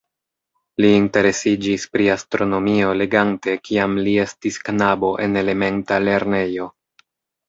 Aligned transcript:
Li 0.83 0.87
interesiĝis 0.99 1.83
pri 1.97 2.07
astronomio 2.13 2.93
legante 3.01 3.53
kiam 3.69 3.93
li 4.07 4.15
estis 4.23 4.57
knabo 4.71 5.13
en 5.27 5.37
elementa 5.43 6.01
lernejo. 6.07 6.67